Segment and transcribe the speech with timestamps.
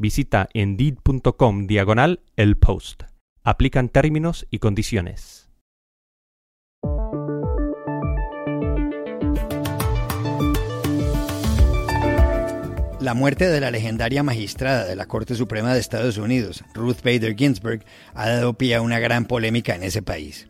[0.00, 3.02] visita indeed.com diagonal el post.
[3.44, 5.50] Aplican términos y condiciones.
[13.00, 17.34] La muerte de la legendaria magistrada de la Corte Suprema de Estados Unidos, Ruth Bader
[17.34, 20.48] Ginsburg, ha dado pie a una gran polémica en ese país.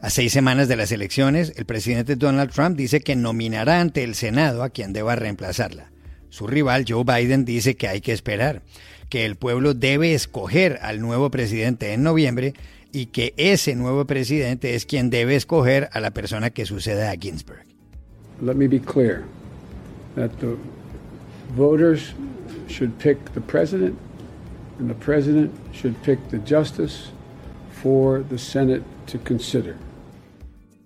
[0.00, 4.16] A seis semanas de las elecciones, el presidente Donald Trump dice que nominará ante el
[4.16, 5.91] Senado a quien deba reemplazarla.
[6.32, 8.62] Su rival Joe Biden dice que hay que esperar,
[9.10, 12.54] que el pueblo debe escoger al nuevo presidente en noviembre
[12.90, 17.16] y que ese nuevo presidente es quien debe escoger a la persona que suceda a
[17.16, 17.66] Ginsburg.
[18.40, 19.24] Let me be clear
[20.16, 20.56] that the
[21.54, 22.14] voters
[22.66, 23.98] should pick the president
[24.78, 27.10] and the president should pick the justice
[27.82, 29.76] for the Senate to consider.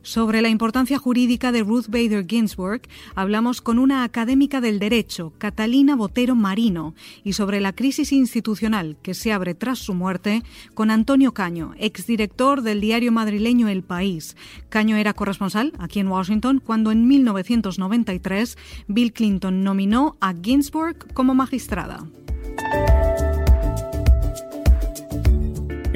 [0.07, 2.83] Sobre la importancia jurídica de Ruth Bader Ginsburg
[3.17, 9.15] hablamos con una académica del derecho, Catalina Botero Marino, y sobre la crisis institucional que
[9.15, 14.37] se abre tras su muerte con Antonio Caño, exdirector del diario madrileño El País.
[14.69, 21.35] Caño era corresponsal aquí en Washington cuando en 1993 Bill Clinton nominó a Ginsburg como
[21.35, 22.07] magistrada.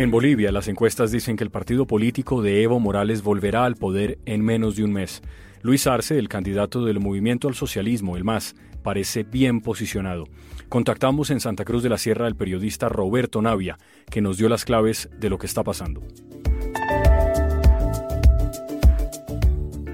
[0.00, 4.18] En Bolivia, las encuestas dicen que el partido político de Evo Morales volverá al poder
[4.24, 5.20] en menos de un mes.
[5.60, 10.24] Luis Arce, el candidato del Movimiento al Socialismo, el MAS, parece bien posicionado.
[10.70, 13.76] Contactamos en Santa Cruz de la Sierra al periodista Roberto Navia,
[14.10, 16.00] que nos dio las claves de lo que está pasando.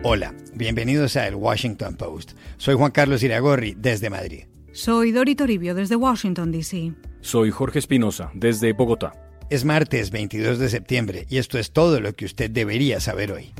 [0.04, 2.34] Hola, bienvenidos a El Washington Post.
[2.58, 4.44] Soy Juan Carlos Iragorri, desde Madrid.
[4.70, 6.92] Soy Dori Toribio, desde Washington, D.C.
[7.22, 9.25] Soy Jorge Espinosa, desde Bogotá.
[9.48, 13.52] Es martes 22 de septiembre y esto es todo lo que usted debería saber hoy.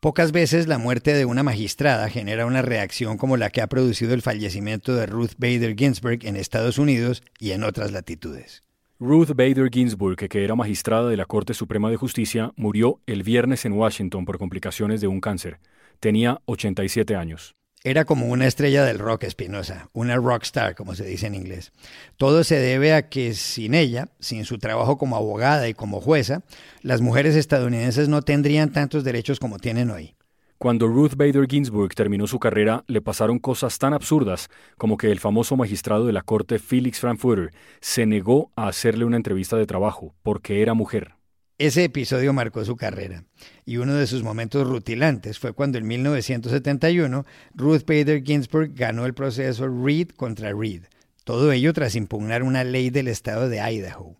[0.00, 4.12] Pocas veces la muerte de una magistrada genera una reacción como la que ha producido
[4.12, 8.64] el fallecimiento de Ruth Bader Ginsburg en Estados Unidos y en otras latitudes.
[8.98, 13.64] Ruth Bader Ginsburg, que era magistrada de la Corte Suprema de Justicia, murió el viernes
[13.64, 15.58] en Washington por complicaciones de un cáncer.
[16.00, 17.54] Tenía 87 años.
[17.82, 21.72] Era como una estrella del rock espinosa, una rockstar, como se dice en inglés.
[22.18, 26.42] Todo se debe a que sin ella, sin su trabajo como abogada y como jueza,
[26.82, 30.14] las mujeres estadounidenses no tendrían tantos derechos como tienen hoy.
[30.58, 35.18] Cuando Ruth Bader Ginsburg terminó su carrera, le pasaron cosas tan absurdas como que el
[35.18, 40.14] famoso magistrado de la corte Felix Frankfurter se negó a hacerle una entrevista de trabajo
[40.22, 41.14] porque era mujer.
[41.60, 43.24] Ese episodio marcó su carrera,
[43.66, 49.12] y uno de sus momentos rutilantes fue cuando en 1971 Ruth Bader Ginsburg ganó el
[49.12, 50.84] proceso Reed contra Reed,
[51.24, 54.16] todo ello tras impugnar una ley del estado de Idaho.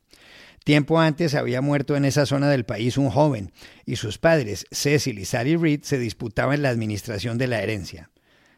[0.64, 3.52] Tiempo antes había muerto en esa zona del país un joven,
[3.86, 8.10] y sus padres, Cecil y Sally Reed, se disputaban la administración de la herencia.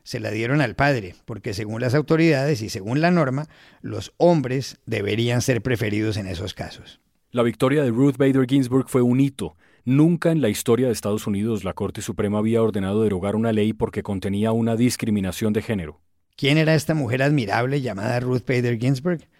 [0.02, 3.48] Se la dieron al padre, porque según las autoridades y según la norma,
[3.80, 6.98] los hombres deberían ser preferidos en esos casos.
[7.34, 9.56] La victoria de Ruth Bader Ginsburg fue un hito.
[9.86, 13.72] Nunca en la historia de Estados Unidos la Corte Suprema había ordenado derogar una ley
[13.72, 16.02] porque contenía una discriminación de género.
[16.36, 19.30] ¿Quién era esta mujer admirable llamada Ruth Bader Ginsburg?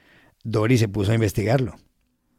[0.42, 1.74] Dory se puso a investigarlo.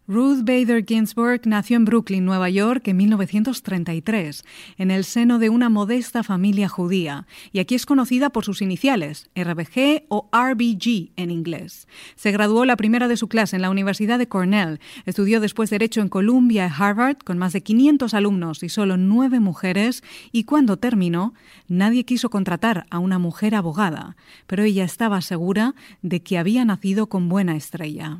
[0.06, 4.44] Ruth Bader Ginsburg nació en Brooklyn, Nueva York, en 1933,
[4.78, 9.30] en el seno de una modesta familia judía, y aquí es conocida por sus iniciales,
[9.34, 11.88] RBG o RBG en inglés.
[12.18, 16.02] Se graduó la primera de su clase en la Universidad de Cornell, estudió después Derecho
[16.02, 20.04] en Columbia y Harvard, con más de 500 alumnos y solo nueve mujeres,
[20.34, 21.34] y cuando terminó,
[21.70, 24.18] nadie quiso contratar a una mujer abogada,
[24.48, 28.20] pero ella estaba segura de que había nacido con buena estrella.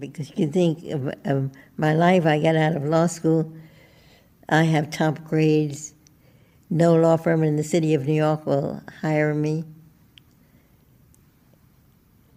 [0.00, 2.26] Because you can think of, of, my life.
[2.26, 3.52] I got out of law school.
[4.48, 5.94] I have top grades.
[6.68, 9.64] No law firm in the city of New York will hire me.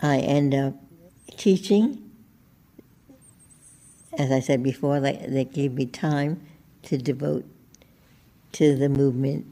[0.01, 0.75] I end up
[1.38, 2.12] teaching.
[4.18, 6.42] As I said before, they, they gave me time
[6.83, 7.45] to devote
[8.54, 9.45] to the movement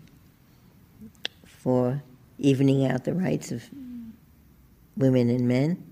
[1.46, 2.04] for
[2.38, 3.63] evening out the rights of
[4.96, 5.91] women and men.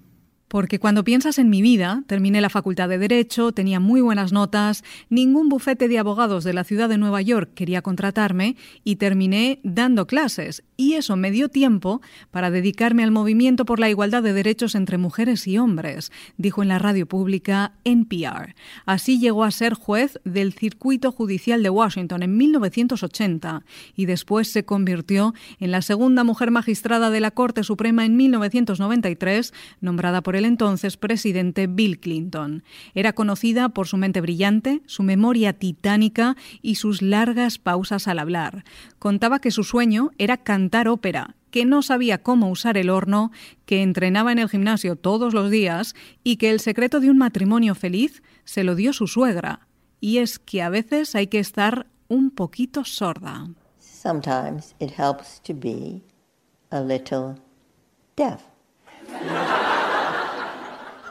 [0.49, 4.83] Porque cuando piensas en mi vida, terminé la facultad de Derecho, tenía muy buenas notas,
[5.09, 10.07] ningún bufete de abogados de la ciudad de Nueva York quería contratarme y terminé dando
[10.07, 10.63] clases.
[10.75, 12.01] Y eso me dio tiempo
[12.31, 16.69] para dedicarme al movimiento por la igualdad de derechos entre mujeres y hombres, dijo en
[16.69, 18.55] la radio pública NPR.
[18.85, 23.63] Así llegó a ser juez del Circuito Judicial de Washington en 1980
[23.95, 29.53] y después se convirtió en la segunda mujer magistrada de la Corte Suprema en 1993,
[29.81, 32.63] nombrada por entonces presidente Bill Clinton.
[32.93, 38.63] Era conocida por su mente brillante, su memoria titánica y sus largas pausas al hablar.
[38.99, 43.31] Contaba que su sueño era cantar ópera, que no sabía cómo usar el horno,
[43.65, 47.75] que entrenaba en el gimnasio todos los días y que el secreto de un matrimonio
[47.75, 49.67] feliz se lo dio su suegra.
[49.99, 53.47] Y es que a veces hay que estar un poquito sorda.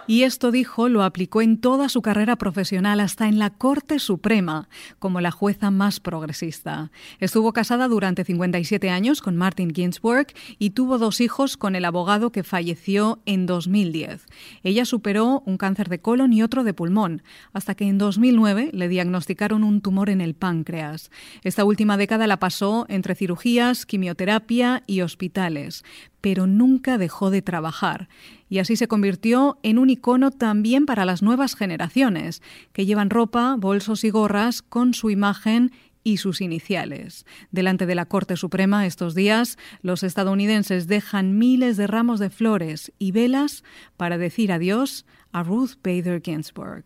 [0.09, 4.71] Y esto dijo lo aplicó en toda su carrera profesional hasta en la Corte Suprema,
[4.99, 6.91] como la jueza más progresista.
[7.21, 10.29] Estuvo casada durante 57 años con Martin Ginsburg
[10.59, 14.25] y tuvo dos hijos con el abogado que falleció en 2010.
[14.63, 17.23] Ella superó un cáncer de colon y otro de pulmón,
[17.53, 21.11] hasta que en 2009 le diagnosticaron un tumor en el páncreas.
[21.45, 25.85] Esta última década la pasó entre cirugías, quimioterapia y hospitales
[26.21, 28.09] pero nunca dejó de trabajar,
[28.49, 32.43] y así se convirtió en un icono también para las nuevas generaciones,
[32.73, 35.73] que llevan ropa, bolsos y gorras con su imagen
[36.05, 37.27] y sus iniciales.
[37.51, 42.93] Delante de la Corte Suprema estos días, los estadounidenses dejan miles de ramos de flores
[42.99, 43.63] y velas
[43.97, 46.85] para decir adiós a Ruth Bader Ginsburg.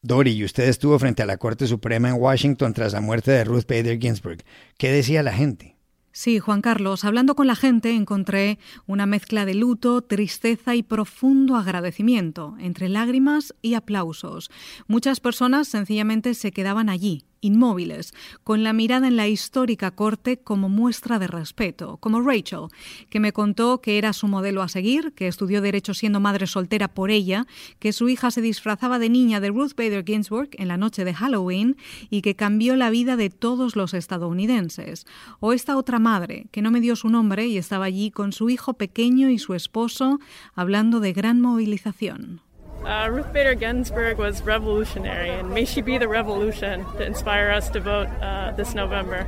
[0.00, 3.44] Dori, y usted estuvo frente a la Corte Suprema en Washington tras la muerte de
[3.44, 4.38] Ruth Bader Ginsburg.
[4.78, 5.77] ¿Qué decía la gente?
[6.18, 11.54] Sí, Juan Carlos, hablando con la gente encontré una mezcla de luto, tristeza y profundo
[11.54, 14.50] agradecimiento, entre lágrimas y aplausos.
[14.88, 18.14] Muchas personas sencillamente se quedaban allí, inmóviles,
[18.44, 22.68] con la mirada en la histórica corte como muestra de respeto, como Rachel,
[23.10, 26.88] que me contó que era su modelo a seguir, que estudió derecho siendo madre soltera
[26.88, 27.46] por ella,
[27.78, 31.14] que su hija se disfrazaba de niña de Ruth Bader Ginsburg en la noche de
[31.14, 31.76] Halloween
[32.10, 35.06] y que cambió la vida de todos los estadounidenses.
[35.40, 38.50] O esta otra madre, que no me dio su nombre y estaba allí con su
[38.50, 40.18] hijo pequeño y su esposo
[40.54, 42.47] hablando de gran movilización.
[42.84, 47.70] Uh, Ruth Bader Ginsburg was revolutionary, and may she be the revolution to inspire us
[47.72, 49.26] to vote uh, this November.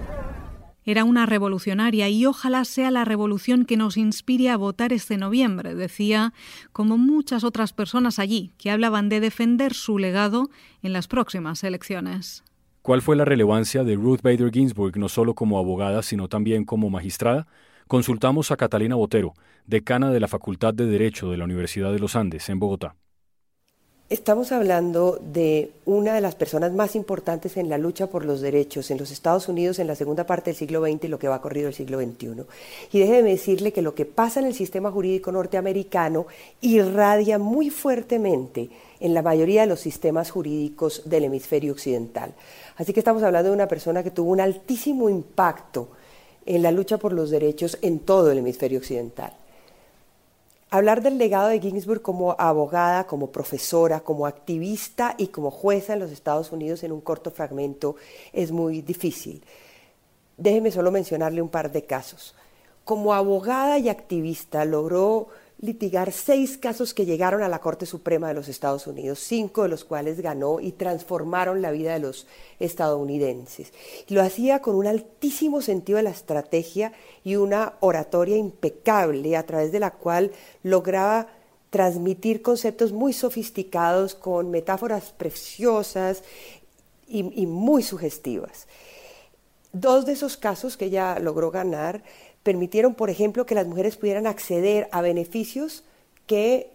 [0.84, 5.74] Era una revolucionaria y ojalá sea la revolución que nos inspire a votar este noviembre,
[5.74, 6.32] decía,
[6.72, 10.48] como muchas otras personas allí que hablaban de defender su legado
[10.82, 12.44] en las próximas elecciones.
[12.82, 16.88] ¿Cuál fue la relevancia de Ruth Bader Ginsburg no solo como abogada, sino también como
[16.88, 17.46] magistrada?
[17.86, 19.34] Consultamos a Catalina Botero,
[19.66, 22.96] decana de la Facultad de Derecho de la Universidad de los Andes, en Bogotá.
[24.10, 28.90] Estamos hablando de una de las personas más importantes en la lucha por los derechos
[28.90, 31.40] en los Estados Unidos en la segunda parte del siglo XX y lo que va
[31.40, 32.42] corrido el siglo XXI.
[32.90, 36.26] Y déjeme decirle que lo que pasa en el sistema jurídico norteamericano
[36.60, 38.68] irradia muy fuertemente
[38.98, 42.34] en la mayoría de los sistemas jurídicos del hemisferio occidental.
[42.78, 45.86] Así que estamos hablando de una persona que tuvo un altísimo impacto
[46.46, 49.34] en la lucha por los derechos en todo el hemisferio occidental.
[50.72, 55.98] Hablar del legado de Ginsburg como abogada, como profesora, como activista y como jueza en
[55.98, 57.96] los Estados Unidos en un corto fragmento
[58.32, 59.42] es muy difícil.
[60.36, 62.36] Déjeme solo mencionarle un par de casos.
[62.84, 65.26] Como abogada y activista logró
[65.60, 69.68] litigar seis casos que llegaron a la Corte Suprema de los Estados Unidos, cinco de
[69.68, 72.26] los cuales ganó y transformaron la vida de los
[72.58, 73.72] estadounidenses.
[74.08, 76.92] Lo hacía con un altísimo sentido de la estrategia
[77.24, 81.28] y una oratoria impecable a través de la cual lograba
[81.68, 86.24] transmitir conceptos muy sofisticados con metáforas preciosas
[87.06, 88.66] y, muy sugestivas.
[89.72, 92.02] Dos de esos casos que ella logró ganar
[92.42, 95.84] permitieron, por ejemplo, que las mujeres pudieran acceder a beneficios
[96.26, 96.70] que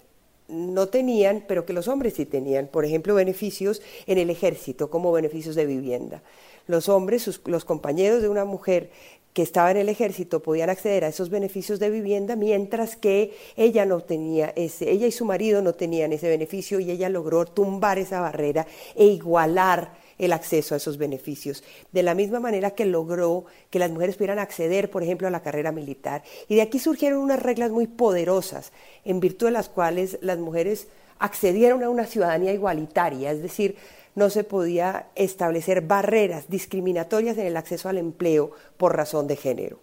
[0.48, 2.68] no tenían, pero que los hombres sí tenían.
[2.68, 6.22] Por ejemplo, beneficios en el ejército, como beneficios de vivienda.
[6.68, 8.92] Los hombres, los compañeros de una mujer
[9.36, 13.86] que estaba en el ejército podían acceder a esos beneficios de vivienda, mientras que ella
[13.86, 18.00] no tenía ese, ella y su marido no tenían ese beneficio y ella logró tumbar
[18.00, 18.66] esa barrera
[18.96, 23.92] e igualar el acceso a esos beneficios, de la misma manera que logró que las
[23.92, 26.24] mujeres pudieran acceder, por ejemplo, a la carrera militar.
[26.48, 28.72] Y de aquí surgieron unas reglas muy poderosas,
[29.04, 30.88] en virtud de las cuales las mujeres
[31.20, 33.76] accedieron a una ciudadanía igualitaria, es decir,
[34.16, 39.80] no se podía establecer barreras discriminatorias en el acceso al empleo por razón de género.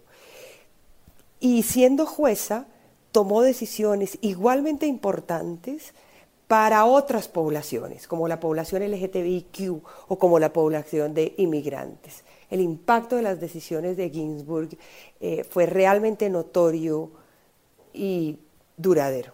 [1.39, 2.67] y siendo jueza
[3.11, 5.93] tomó decisiones igualmente importantes
[6.47, 12.23] para otras poblaciones, como la población LGTBIQ o como la población de inmigrantes.
[12.49, 14.69] El impacto de las decisiones de Ginsburg
[15.19, 17.11] eh, fue realmente notorio
[17.93, 18.37] y
[18.77, 19.33] duradero.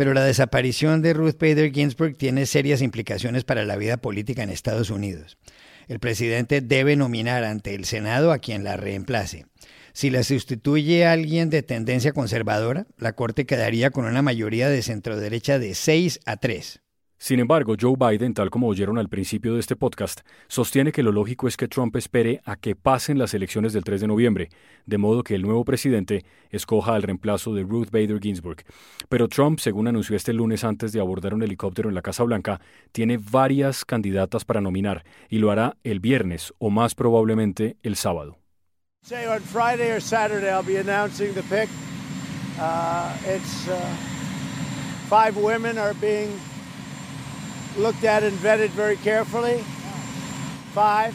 [0.00, 4.48] Pero la desaparición de Ruth Bader Ginsburg tiene serias implicaciones para la vida política en
[4.48, 5.36] Estados Unidos.
[5.88, 9.44] El presidente debe nominar ante el Senado a quien la reemplace.
[9.92, 14.80] Si la sustituye a alguien de tendencia conservadora, la Corte quedaría con una mayoría de
[14.80, 16.80] centroderecha de 6 a 3.
[17.22, 21.12] Sin embargo, Joe Biden, tal como oyeron al principio de este podcast, sostiene que lo
[21.12, 24.48] lógico es que Trump espere a que pasen las elecciones del 3 de noviembre,
[24.86, 28.64] de modo que el nuevo presidente escoja al reemplazo de Ruth Bader Ginsburg.
[29.10, 32.58] Pero Trump, según anunció este lunes antes de abordar un helicóptero en la Casa Blanca,
[32.90, 38.38] tiene varias candidatas para nominar y lo hará el viernes o más probablemente el sábado.
[45.10, 46.30] Five women are being
[47.76, 49.62] looked at and vetted very carefully.
[50.74, 51.14] Five.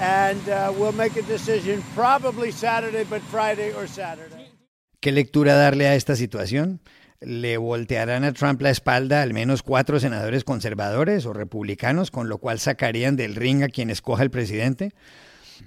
[0.00, 4.50] And uh, we'll make a decision probably Saturday, but Friday or Saturday.
[5.00, 6.80] ¿Qué lectura darle a esta situación?
[7.20, 12.38] ¿Le voltearán a Trump la espalda al menos cuatro senadores conservadores o republicanos, con lo
[12.38, 14.92] cual sacarían del ring a quien escoja el presidente?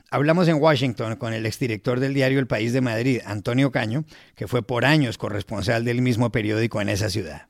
[0.10, 4.48] Hablamos en Washington con el exdirector del diario El País de Madrid, Antonio Caño, que
[4.48, 7.48] fue por años corresponsal del mismo periódico en esa ciudad.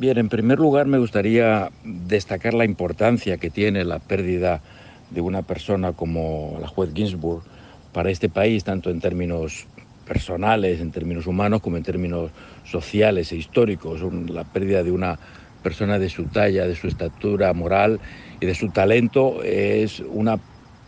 [0.00, 4.62] Bien, en primer lugar me gustaría destacar la importancia que tiene la pérdida
[5.10, 7.42] de una persona como la juez Ginsburg
[7.90, 9.68] para este país, tanto en términos
[10.04, 12.30] personales, en términos humanos, como en términos
[12.62, 14.00] sociales e históricos.
[14.30, 15.18] La pérdida de una
[15.62, 18.00] persona de su talla, de su estatura moral
[18.38, 20.40] y de su talento es una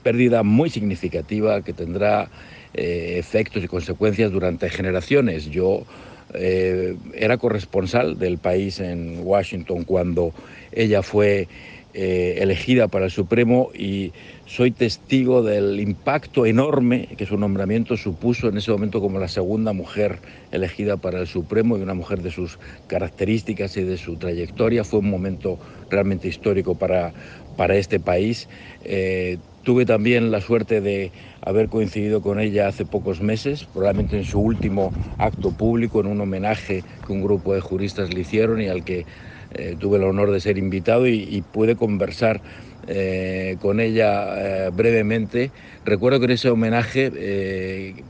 [0.02, 2.30] pérdida muy significativa que tendrá
[2.72, 5.46] eh, efectos y consecuencias durante generaciones.
[5.46, 5.84] Yo
[6.34, 10.32] eh, era corresponsal del país en Washington cuando
[10.72, 11.48] ella fue
[11.92, 14.12] eh, elegida para el Supremo y
[14.46, 19.72] soy testigo del impacto enorme que su nombramiento supuso en ese momento como la segunda
[19.72, 20.20] mujer
[20.52, 24.84] elegida para el Supremo y una mujer de sus características y de su trayectoria.
[24.84, 25.58] Fue un momento
[25.88, 27.12] realmente histórico para,
[27.56, 28.48] para este país.
[28.84, 34.24] Eh, tuve también la suerte de haber coincidido con ella hace pocos meses, probablemente en
[34.24, 38.68] su último acto público, en un homenaje que un grupo de juristas le hicieron y
[38.68, 39.06] al que
[39.50, 42.42] eh, tuve el honor de ser invitado y, pude conversar
[42.86, 45.52] eh, con ella eh, brevemente.
[45.84, 47.10] Recuerdo que en ese homenaje,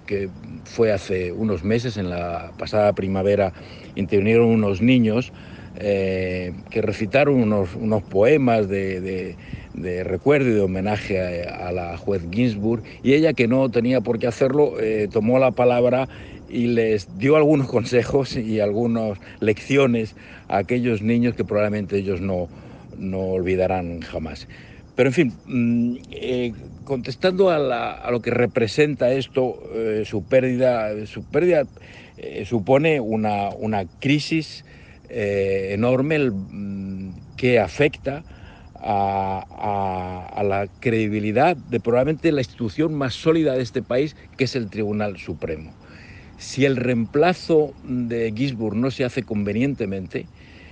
[0.06, 0.30] que
[0.64, 3.54] fue hace unos meses, en la pasada primavera,
[3.94, 5.32] intervinieron unos niños
[5.72, 9.38] que recitaron unos, unos poemas de de
[9.74, 14.26] recuerdo y de homenaje a, la juez Ginsburg y ella que no tenía por qué
[14.26, 16.08] hacerlo eh, tomó la palabra
[16.48, 20.16] y les dio algunos consejos y algunas lecciones
[20.48, 22.48] a aquellos niños que probablemente ellos no,
[22.96, 24.48] no olvidarán jamás.
[24.96, 26.52] Pero en fin, mm, eh,
[26.84, 31.64] contestando a, lo que representa esto, eh, su pérdida, su pérdida
[32.44, 34.64] supone una, una crisis
[35.08, 38.24] enorme mm, que afecta
[38.82, 44.68] a, la credibilidad de probablemente la institución más sólida de este país, que es el
[44.68, 45.72] Tribunal Supremo.
[46.38, 50.26] Si el reemplazo de Gisburg no se hace convenientemente,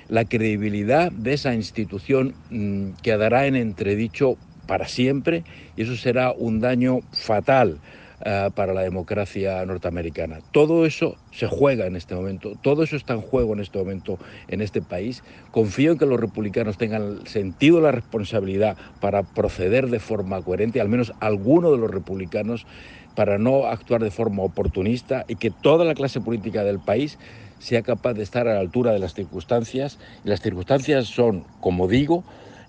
[0.09, 5.45] la credibilidad de esa institución mm, quedará en entredicho para siempre
[5.77, 7.79] y eso será un daño fatal
[8.25, 10.41] eh, para la democracia norteamericana.
[10.53, 14.19] Todo eso se juega en este momento, todo eso está en juego en este momento
[14.49, 15.23] en este país.
[15.53, 20.89] Confío en que los republicanos tengan sentido la responsabilidad para proceder de forma coherente, al
[20.89, 22.67] menos alguno de los republicanos,
[23.15, 27.19] para no actuar de forma oportunista y que toda la clase política del país
[27.59, 29.99] sea capaz de estar a la altura de las circunstancias.
[30.25, 32.25] Y las circunstancias son, como digo,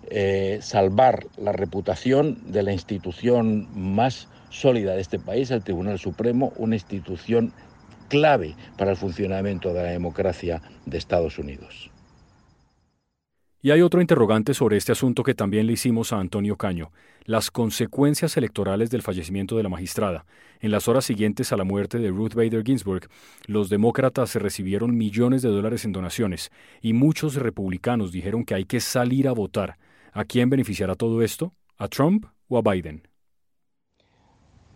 [0.10, 6.53] eh, salvar la reputación de la institución más sólida de este país, el Tribunal Supremo,
[6.58, 7.53] una institución
[8.10, 11.91] clave para el funcionamiento de la democracia de Estados Unidos.
[13.62, 16.94] Y hay otro interrogante sobre este asunto que también le hicimos a Antonio Caño,
[17.25, 20.25] las consecuencias electorales del fallecimiento de la magistrada.
[20.62, 23.10] En las horas siguientes a la muerte de Ruth Bader Ginsburg,
[23.48, 26.51] los demócratas recibieron millones de dólares en donaciones
[26.82, 29.77] y muchos republicanos dijeron que hay que salir a votar.
[30.13, 31.53] ¿A quién beneficiará todo esto?
[31.77, 33.09] ¿A Trump o a Biden?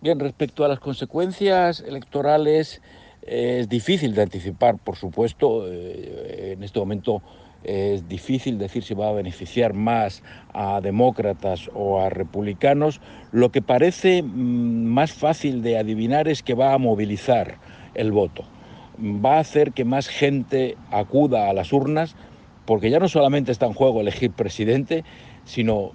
[0.04, 2.82] Bien, respecto a las consecuencias electorales,
[3.22, 5.72] es difícil de anticipar, por supuesto.
[5.72, 7.22] Eh, en este momento
[7.64, 10.22] es difícil decir si va a beneficiar más
[10.54, 13.00] a demócratas o a republicanos.
[13.32, 17.60] Lo que parece mm, más fácil de adivinar es que va a movilizar
[17.94, 18.44] el voto.
[19.00, 22.18] Va a hacer que más gente acuda a las urnas,
[22.66, 25.06] porque ya no solamente está en juego elegir presidente,
[25.46, 25.94] sino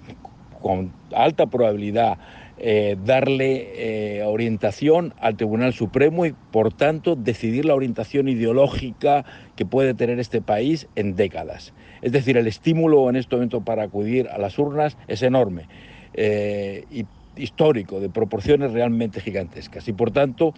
[0.63, 2.17] con alta probabilidad
[2.61, 9.23] eh, darle eh, orientación al Tribunal Supremo y, por tanto, decidir la orientación ideológica
[9.55, 11.73] que puede tener este país en décadas.
[12.01, 15.69] Es decir, el estímulo en este momento para acudir a las urnas es enorme
[16.13, 17.05] eh, y
[17.37, 19.87] histórico, de proporciones realmente gigantescas.
[19.87, 20.53] Y, por tanto,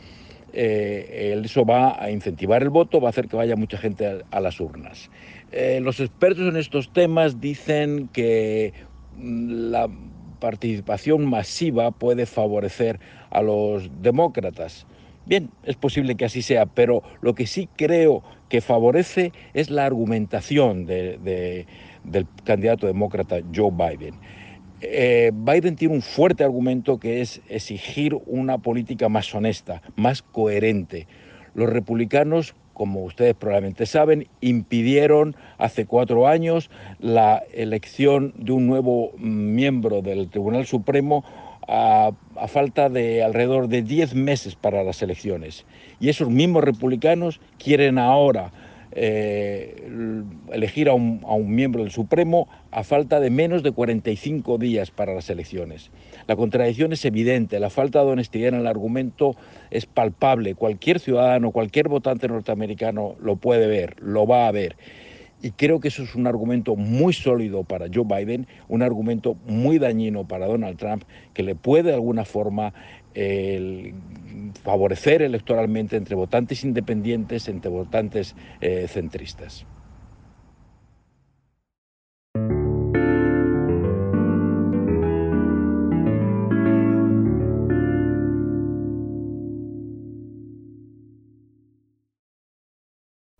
[0.53, 4.59] eso va a incentivar el voto, va a hacer que vaya mucha gente a las
[4.59, 5.11] urnas.
[5.81, 8.73] los expertos en estos temas dicen que
[9.15, 9.87] mm, la
[10.41, 14.85] participación masiva puede favorecer a los demócratas.
[15.25, 19.85] Bien, es posible que así sea, pero lo que sí creo que favorece es la
[19.85, 21.67] argumentación del
[22.43, 24.15] candidato demócrata Joe Biden.
[24.81, 31.07] Eh, Biden tiene un fuerte argumento que es exigir una política más honesta, más coherente.
[31.53, 39.11] Los republicanos como ustedes probablemente saben, impidieron hace cuatro años la elección de un nuevo
[39.17, 41.23] miembro del Tribunal Supremo
[41.67, 42.11] a,
[42.47, 45.65] falta de alrededor de diez meses para las elecciones.
[45.99, 48.51] Y esos mismos republicanos quieren ahora
[48.93, 49.89] eh,
[50.51, 54.91] elegir a un, a un, miembro del Supremo a falta de menos de 45 días
[54.91, 55.91] para las elecciones.
[56.27, 59.35] La contradicción es evidente, la falta de honestidad en el argumento
[59.69, 60.55] es palpable.
[60.55, 64.75] Cualquier ciudadano, cualquier votante norteamericano lo puede ver, lo va a ver.
[65.43, 69.79] Y creo que eso es un argumento muy sólido para Joe Biden, un argumento muy
[69.79, 72.73] dañino para Donald Trump, que le puede de alguna forma
[74.63, 79.65] favorecer electoralmente entre votantes independientes, entre votantes eh, centristas.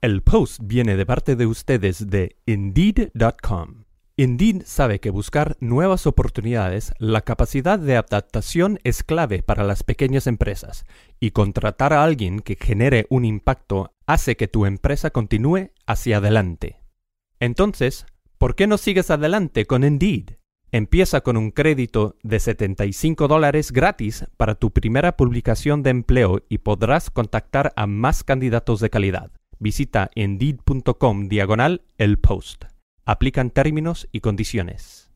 [0.02, 3.84] El post viene de parte de ustedes de Indeed.com.
[4.18, 10.28] Indeed sabe que buscar nuevas oportunidades, la capacidad de adaptación es clave para las pequeñas
[10.28, 10.86] empresas,
[11.20, 16.82] y contratar a alguien que genere un impacto hace que tu empresa continúe hacia adelante.
[17.40, 18.06] Entonces,
[18.38, 20.32] ¿por qué no sigues adelante con Indeed?
[20.72, 26.60] Empieza con un crédito de 75 dólares gratis para tu primera publicación de empleo y
[26.60, 32.66] podrás contactar a más candidatos de calidad visita indeed.com diagonal el post.
[33.06, 35.12] Aplican términos y condiciones.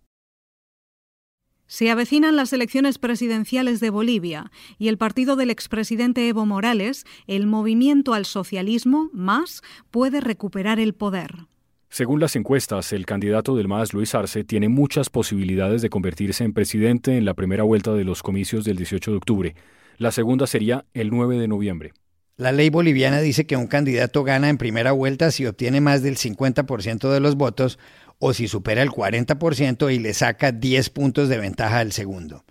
[1.68, 7.46] Se avecinan las elecciones presidenciales de Bolivia y el partido del expresidente Evo Morales, el
[7.46, 11.48] movimiento al socialismo, más, puede recuperar el poder.
[11.90, 16.54] Según las encuestas, el candidato del MAS, Luis Arce, tiene muchas posibilidades de convertirse en
[16.54, 19.56] presidente en la primera vuelta de los comicios del 18 de octubre.
[19.98, 21.94] La segunda sería el 9 de noviembre.
[22.38, 26.18] La ley boliviana dice que un candidato gana en primera vuelta si obtiene más del
[26.18, 27.80] 50% de los votos
[28.20, 32.44] o si supera el 40% y le saca 10 puntos de ventaja al segundo.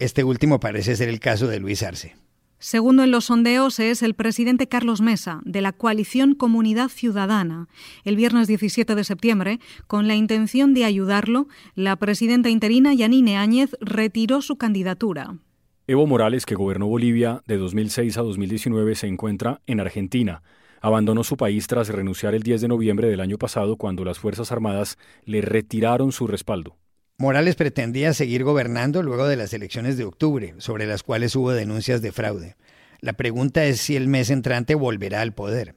[0.00, 2.16] Este último parece ser el caso de Luis Arce.
[2.58, 7.68] Segundo en los sondeos es el presidente Carlos Mesa, de la coalición Comunidad Ciudadana.
[8.04, 13.76] El viernes 17 de septiembre, con la intención de ayudarlo, la presidenta interina Yanine Áñez
[13.80, 15.38] retiró su candidatura.
[15.86, 20.42] Evo Morales, que gobernó Bolivia de 2006 a 2019, se encuentra en Argentina.
[20.80, 24.52] Abandonó su país tras renunciar el 10 de noviembre del año pasado cuando las Fuerzas
[24.52, 26.76] Armadas le retiraron su respaldo.
[27.18, 32.00] Morales pretendía seguir gobernando luego de las elecciones de octubre, sobre las cuales hubo denuncias
[32.02, 32.56] de fraude.
[33.00, 35.74] La pregunta es si el mes entrante volverá al poder.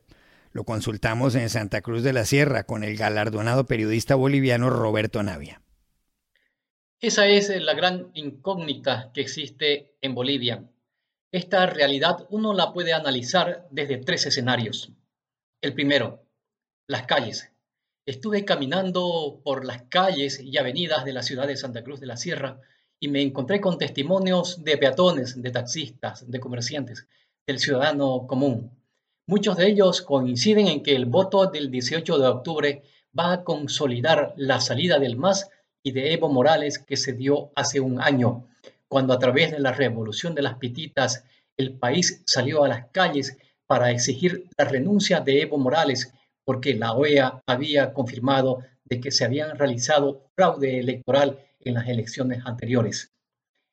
[0.52, 5.63] Lo consultamos en Santa Cruz de la Sierra con el galardonado periodista boliviano Roberto Navia.
[7.04, 10.64] Esa es la gran incógnita que existe en Bolivia.
[11.34, 14.90] Esta realidad uno la puede analizar desde tres escenarios.
[15.62, 16.24] El primero,
[16.88, 17.52] las calles.
[18.06, 22.16] Estuve caminando por las calles y avenidas de la ciudad de Santa Cruz de la
[22.16, 22.62] Sierra
[23.02, 27.06] y me encontré con testimonios de peatones, de taxistas, de comerciantes,
[27.46, 28.80] del ciudadano común.
[29.28, 32.84] Muchos de ellos coinciden en que el voto del 18 de octubre
[33.20, 35.50] va a consolidar la salida del MAS
[35.84, 38.48] y de Evo Morales que se dio hace un año,
[38.88, 41.26] cuando a través de la revolución de las pititas
[41.58, 46.14] el país salió a las calles para exigir la renuncia de Evo Morales
[46.46, 52.46] porque la OEA había confirmado de que se habían realizado fraude electoral en las elecciones
[52.46, 53.12] anteriores.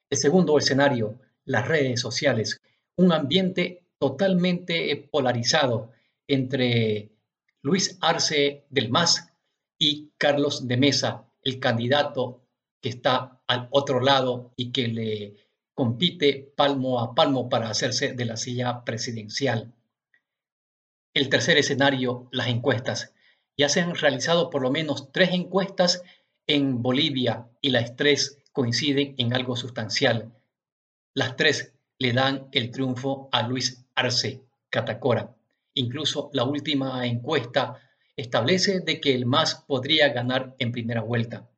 [0.08, 2.60] El segundo escenario, las redes sociales,
[2.96, 5.90] un ambiente totalmente polarizado
[6.26, 7.10] entre
[7.62, 9.28] Luis Arce del MAS
[9.78, 12.42] y Carlos de Mesa, el candidato
[12.80, 15.36] que está al otro lado y que le
[15.74, 19.72] compite palmo a palmo para hacerse de la silla presidencial.
[21.14, 23.14] El tercer escenario, las encuestas.
[23.56, 26.02] Ya se han realizado por lo menos tres encuestas
[26.46, 30.32] en Bolivia y las tres coinciden en algo sustancial.
[31.14, 35.34] Las tres le dan el triunfo a Luis Arce Catacora.
[35.74, 37.80] Incluso la última encuesta
[38.20, 41.48] establece de que el MAS podría ganar en primera vuelta.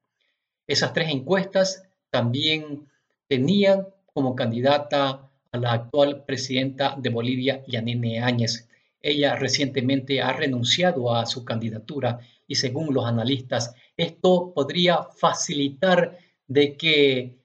[0.66, 2.88] Esas tres encuestas también
[3.28, 8.68] tenían como candidata a la actual presidenta de Bolivia, Yanine Áñez.
[9.00, 16.76] Ella recientemente ha renunciado a su candidatura y según los analistas, esto podría facilitar de
[16.76, 17.36] que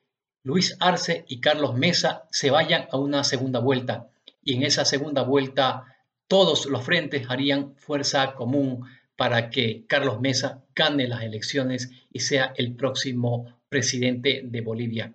[0.43, 4.07] Luis Arce y Carlos Mesa se vayan a una segunda vuelta.
[4.43, 5.85] Y en esa segunda vuelta
[6.27, 8.85] todos los frentes harían fuerza común
[9.17, 15.13] para que Carlos Mesa gane las elecciones y sea el próximo presidente de Bolivia.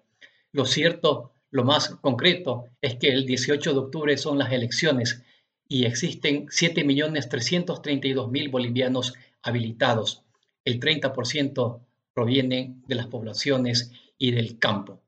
[0.52, 5.22] Lo cierto, lo más concreto, es que el 18 de octubre son las elecciones
[5.68, 10.24] y existen 7.332.000 bolivianos habilitados.
[10.64, 11.80] El 30%
[12.12, 15.00] provienen de las poblaciones y del campo.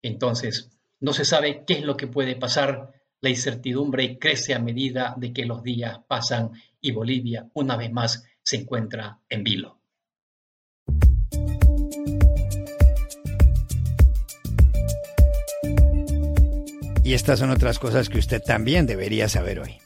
[0.00, 0.70] Entonces,
[1.00, 2.92] no se sabe qué es lo que puede pasar.
[3.20, 8.24] La incertidumbre crece a medida de que los días pasan y Bolivia, una vez más,
[8.42, 9.80] se encuentra en vilo.
[17.02, 19.78] Y estas son otras cosas que usted también debería saber hoy.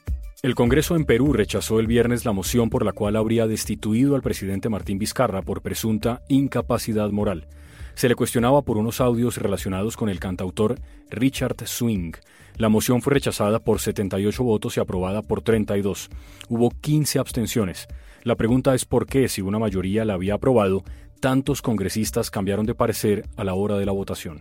[0.42, 4.23] El Congreso en Perú rechazó el viernes la moción por la cual habría destituido al
[4.23, 7.47] presidente Martín Vizcarra por presunta incapacidad moral.
[7.94, 12.12] Se le cuestionaba por unos audios relacionados con el cantautor Richard Swing.
[12.57, 16.11] La moción fue rechazada por 78 votos y aprobada por 32.
[16.48, 17.88] Hubo 15 abstenciones.
[18.24, 20.85] La pregunta es por qué, si una mayoría la había aprobado,
[21.20, 24.40] tantos congresistas cambiaron de parecer a la hora de la votación.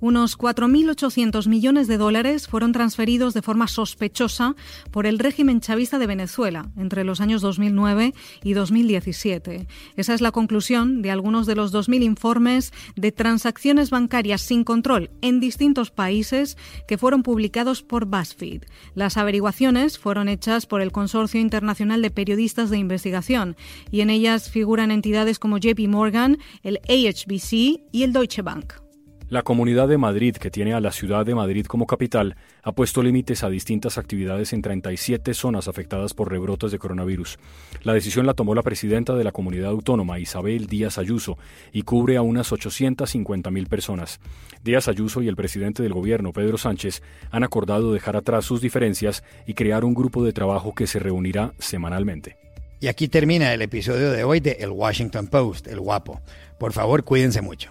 [0.00, 4.56] Unos 4.800 millones de dólares fueron transferidos de forma sospechosa
[4.90, 9.66] por el régimen chavista de Venezuela entre los años 2009 y 2017.
[9.96, 15.10] Esa es la conclusión de algunos de los 2.000 informes de transacciones bancarias sin control
[15.20, 16.56] en distintos países
[16.88, 18.62] que fueron publicados por BuzzFeed.
[18.94, 23.54] Las averiguaciones fueron hechas por el Consorcio Internacional de Periodistas de Investigación
[23.90, 27.52] y en ellas figuran entidades como JP Morgan, el AHBC
[27.92, 28.89] y el Deutsche Bank.
[29.30, 33.00] La Comunidad de Madrid, que tiene a la ciudad de Madrid como capital, ha puesto
[33.00, 37.38] límites a distintas actividades en 37 zonas afectadas por rebrotes de coronavirus.
[37.84, 41.38] La decisión la tomó la presidenta de la comunidad autónoma, Isabel Díaz Ayuso,
[41.72, 44.18] y cubre a unas 850.000 personas.
[44.64, 49.22] Díaz Ayuso y el presidente del gobierno, Pedro Sánchez, han acordado dejar atrás sus diferencias
[49.46, 52.36] y crear un grupo de trabajo que se reunirá semanalmente.
[52.80, 56.20] Y aquí termina el episodio de hoy de El Washington Post, El Guapo.
[56.58, 57.70] Por favor, cuídense mucho